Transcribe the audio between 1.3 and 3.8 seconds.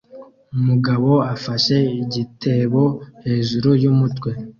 afashe igitebo hejuru